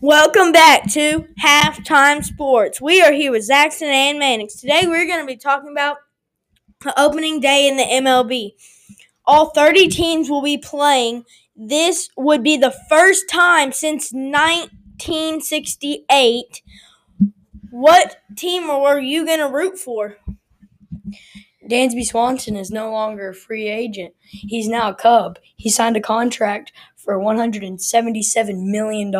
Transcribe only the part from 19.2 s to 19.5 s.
going to